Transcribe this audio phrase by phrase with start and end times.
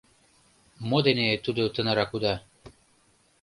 [0.89, 2.35] —Мо дене тудо тынарак уда?